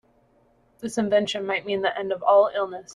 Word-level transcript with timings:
This 0.79 0.97
invention 0.97 1.45
might 1.45 1.63
mean 1.63 1.81
the 1.83 1.95
end 1.95 2.11
of 2.11 2.23
all 2.23 2.49
illness. 2.55 2.89